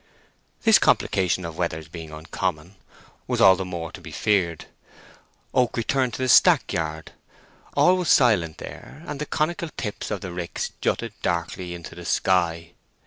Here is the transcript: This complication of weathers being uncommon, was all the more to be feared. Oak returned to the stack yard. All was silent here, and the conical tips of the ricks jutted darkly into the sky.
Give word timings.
This 0.63 0.79
complication 0.79 1.45
of 1.45 1.59
weathers 1.59 1.87
being 1.87 2.11
uncommon, 2.11 2.73
was 3.27 3.39
all 3.39 3.55
the 3.55 3.63
more 3.63 3.91
to 3.91 4.01
be 4.01 4.09
feared. 4.09 4.65
Oak 5.53 5.77
returned 5.77 6.15
to 6.15 6.23
the 6.23 6.27
stack 6.27 6.73
yard. 6.73 7.11
All 7.75 7.97
was 7.97 8.09
silent 8.09 8.59
here, 8.59 9.03
and 9.05 9.21
the 9.21 9.27
conical 9.27 9.69
tips 9.77 10.09
of 10.09 10.21
the 10.21 10.31
ricks 10.31 10.71
jutted 10.81 11.13
darkly 11.21 11.75
into 11.75 11.93
the 11.93 12.05
sky. 12.05 12.71